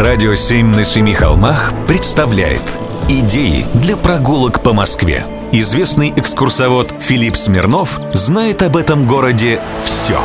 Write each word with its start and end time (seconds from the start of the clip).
Радио 0.00 0.34
«Семь 0.34 0.68
на 0.68 0.82
семи 0.86 1.12
холмах» 1.12 1.74
представляет 1.86 2.62
Идеи 3.10 3.66
для 3.74 3.98
прогулок 3.98 4.62
по 4.62 4.72
Москве 4.72 5.26
Известный 5.52 6.08
экскурсовод 6.16 6.94
Филипп 6.98 7.36
Смирнов 7.36 8.00
знает 8.14 8.62
об 8.62 8.78
этом 8.78 9.06
городе 9.06 9.60
все 9.84 10.18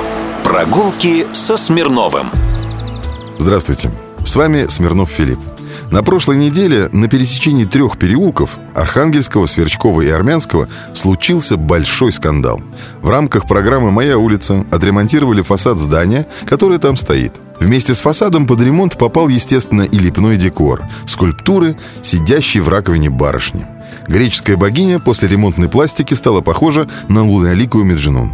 Прогулки 0.46 1.28
со 1.34 1.58
Смирновым. 1.58 2.30
Здравствуйте, 3.38 3.92
с 4.26 4.38
вами 4.38 4.68
Смирнов 4.70 5.10
Филипп 5.10 5.40
на 5.92 6.04
прошлой 6.04 6.38
неделе 6.38 6.90
на 6.92 7.08
пересечении 7.08 7.66
трех 7.66 7.98
переулков 7.98 8.58
Архангельского, 8.74 9.46
Сверчкова 9.46 10.02
и 10.02 10.10
Армянского 10.10 10.68
случился 10.94 11.58
большой 11.58 12.12
скандал. 12.12 12.62
В 13.02 13.10
рамках 13.10 13.48
программы 13.48 13.92
«Моя 13.92 14.18
улица» 14.18 14.66
отремонтировали 14.72 15.42
фасад 15.42 15.78
здания, 15.78 16.28
которое 16.46 16.80
там 16.80 16.98
стоит. 16.98 17.34
Вместе 17.60 17.94
с 17.94 18.02
фасадом 18.02 18.48
под 18.48 18.62
ремонт 18.62 18.98
попал, 18.98 19.30
естественно, 19.30 19.84
и 19.84 19.98
лепной 19.98 20.38
декор– 20.38 20.82
скульптуры, 21.06 21.78
сидящие 22.02 22.62
в 22.64 22.70
раковине 22.70 23.10
барышни. 23.10 23.66
Греческая 24.08 24.58
богиня 24.58 25.00
после 25.00 25.30
ремонтной 25.30 25.70
пластики 25.70 26.14
стала 26.14 26.42
похожа 26.42 26.90
на 27.08 27.24
луноликую 27.24 27.86
Меджинун. 27.86 28.34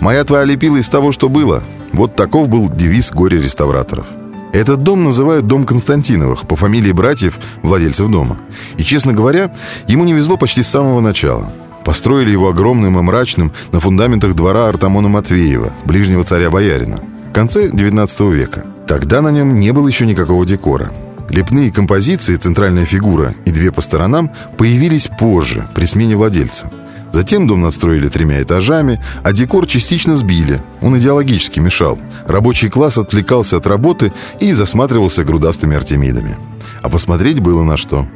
«Моя 0.00 0.24
твоя 0.24 0.44
лепила 0.44 0.76
из 0.76 0.88
того, 0.88 1.12
что 1.12 1.28
было». 1.28 1.62
Вот 1.92 2.16
таков 2.16 2.48
был 2.48 2.70
девиз 2.70 3.10
горе-реставраторов– 3.10 4.06
этот 4.52 4.82
дом 4.82 5.02
называют 5.04 5.46
дом 5.46 5.64
Константиновых 5.64 6.46
по 6.46 6.56
фамилии 6.56 6.92
братьев, 6.92 7.38
владельцев 7.62 8.08
дома. 8.08 8.38
И, 8.76 8.84
честно 8.84 9.12
говоря, 9.12 9.54
ему 9.86 10.04
не 10.04 10.12
везло 10.12 10.36
почти 10.36 10.62
с 10.62 10.68
самого 10.68 11.00
начала. 11.00 11.50
Построили 11.84 12.30
его 12.30 12.48
огромным 12.48 12.98
и 12.98 13.02
мрачным 13.02 13.52
на 13.72 13.80
фундаментах 13.80 14.34
двора 14.34 14.68
Артамона 14.68 15.08
Матвеева, 15.08 15.72
ближнего 15.84 16.22
царя-боярина, 16.22 17.00
в 17.30 17.32
конце 17.32 17.68
XIX 17.68 18.32
века. 18.32 18.64
Тогда 18.86 19.22
на 19.22 19.30
нем 19.30 19.54
не 19.54 19.72
было 19.72 19.88
еще 19.88 20.06
никакого 20.06 20.44
декора. 20.44 20.92
Лепные 21.30 21.72
композиции, 21.72 22.36
центральная 22.36 22.84
фигура 22.84 23.34
и 23.46 23.50
две 23.50 23.72
по 23.72 23.80
сторонам 23.80 24.30
появились 24.58 25.08
позже, 25.18 25.66
при 25.74 25.86
смене 25.86 26.14
владельца– 26.14 26.70
Затем 27.12 27.46
дом 27.46 27.60
настроили 27.60 28.08
тремя 28.08 28.42
этажами, 28.42 29.00
а 29.22 29.32
декор 29.32 29.66
частично 29.66 30.16
сбили. 30.16 30.62
Он 30.80 30.98
идеологически 30.98 31.60
мешал. 31.60 31.98
Рабочий 32.26 32.70
класс 32.70 32.96
отвлекался 32.96 33.58
от 33.58 33.66
работы 33.66 34.12
и 34.40 34.52
засматривался 34.52 35.22
грудастыми 35.22 35.76
артемидами. 35.76 36.36
А 36.80 36.88
посмотреть 36.88 37.40
было 37.40 37.62
на 37.62 37.76
что. 37.76 38.06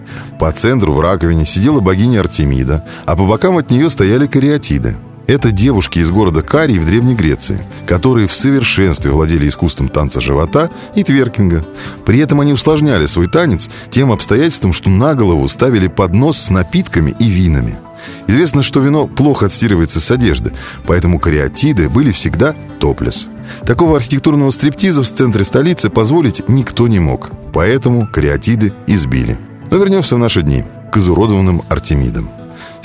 По 0.40 0.50
центру 0.50 0.94
в 0.94 1.00
раковине 1.00 1.44
сидела 1.44 1.80
богиня 1.80 2.20
Артемида, 2.20 2.84
а 3.04 3.16
по 3.16 3.26
бокам 3.26 3.58
от 3.58 3.70
нее 3.70 3.90
стояли 3.90 4.26
кариатиды. 4.26 4.96
Это 5.26 5.50
девушки 5.50 5.98
из 5.98 6.10
города 6.10 6.40
Карий 6.40 6.78
в 6.78 6.86
Древней 6.86 7.16
Греции, 7.16 7.60
которые 7.84 8.28
в 8.28 8.34
совершенстве 8.34 9.10
владели 9.10 9.48
искусством 9.48 9.88
танца 9.88 10.20
живота 10.20 10.70
и 10.94 11.02
тверкинга. 11.02 11.64
При 12.04 12.20
этом 12.20 12.40
они 12.40 12.52
усложняли 12.52 13.06
свой 13.06 13.26
танец 13.26 13.68
тем 13.90 14.12
обстоятельством, 14.12 14.72
что 14.72 14.88
на 14.88 15.14
голову 15.14 15.48
ставили 15.48 15.88
поднос 15.88 16.38
с 16.38 16.50
напитками 16.50 17.14
и 17.18 17.28
винами– 17.28 17.76
Известно, 18.26 18.62
что 18.62 18.80
вино 18.80 19.06
плохо 19.06 19.46
отстирывается 19.46 20.00
с 20.00 20.10
одежды, 20.10 20.52
поэтому 20.86 21.18
кариатиды 21.18 21.88
были 21.88 22.12
всегда 22.12 22.54
топлес. 22.78 23.28
Такого 23.64 23.96
архитектурного 23.96 24.50
стриптиза 24.50 25.02
в 25.02 25.10
центре 25.10 25.44
столицы 25.44 25.88
позволить 25.88 26.48
никто 26.48 26.88
не 26.88 26.98
мог, 26.98 27.30
поэтому 27.52 28.06
кариатиды 28.06 28.72
избили. 28.86 29.38
Но 29.70 29.78
вернемся 29.78 30.16
в 30.16 30.18
наши 30.18 30.42
дни, 30.42 30.64
к 30.92 30.96
изуродованным 30.96 31.62
Артемидам. 31.68 32.28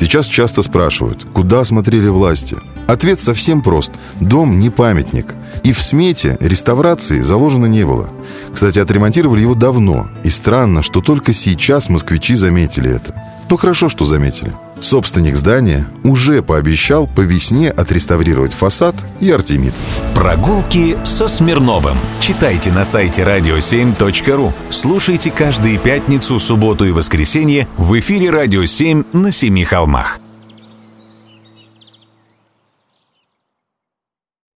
Сейчас 0.01 0.25
часто 0.25 0.63
спрашивают, 0.63 1.25
куда 1.31 1.63
смотрели 1.63 2.07
власти. 2.07 2.57
Ответ 2.87 3.21
совсем 3.21 3.61
прост. 3.61 3.91
Дом 4.19 4.59
не 4.59 4.71
памятник. 4.71 5.35
И 5.63 5.73
в 5.73 5.81
смете 5.81 6.37
реставрации 6.41 7.21
заложено 7.21 7.67
не 7.67 7.85
было. 7.85 8.09
Кстати, 8.51 8.79
отремонтировали 8.79 9.41
его 9.41 9.53
давно. 9.53 10.07
И 10.23 10.31
странно, 10.31 10.81
что 10.81 11.01
только 11.01 11.33
сейчас 11.33 11.87
москвичи 11.87 12.33
заметили 12.33 12.89
это. 12.89 13.13
Ну 13.47 13.57
хорошо, 13.57 13.89
что 13.89 14.05
заметили. 14.05 14.53
Собственник 14.81 15.35
здания 15.37 15.87
уже 16.03 16.41
пообещал 16.41 17.05
по 17.05 17.21
весне 17.21 17.69
отреставрировать 17.69 18.51
фасад 18.51 18.95
и 19.19 19.29
Артемид. 19.29 19.73
Прогулки 20.15 20.97
со 21.03 21.27
Смирновым. 21.27 21.97
Читайте 22.19 22.71
на 22.71 22.83
сайте 22.83 23.21
radio7.ru. 23.21 24.51
Слушайте 24.71 25.29
каждые 25.29 25.77
пятницу, 25.77 26.39
субботу 26.39 26.85
и 26.85 26.91
воскресенье 26.91 27.67
в 27.77 27.97
эфире 27.99 28.31
«Радио 28.31 28.63
7» 28.63 29.05
на 29.15 29.31
Семи 29.31 29.63
холмах. 29.63 30.19